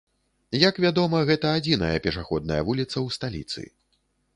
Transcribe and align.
Як 0.69 0.79
вядома, 0.85 1.21
гэта 1.31 1.53
адзіная 1.59 1.93
пешаходная 2.09 2.61
вуліца 2.71 2.95
ў 2.95 3.21
сталіцы. 3.21 3.73